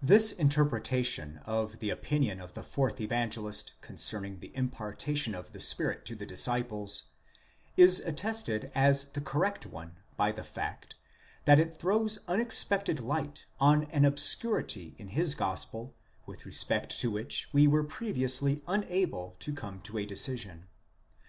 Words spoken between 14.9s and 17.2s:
in his gospel with respect to